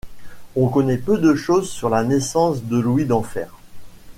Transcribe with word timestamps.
On 0.55 0.67
connaît 0.67 0.97
peu 0.97 1.19
de 1.19 1.35
choses 1.35 1.69
sur 1.69 1.87
la 1.87 2.03
naissance 2.03 2.63
de 2.63 2.75
Louis 2.79 3.05
Denfert. 3.05 3.53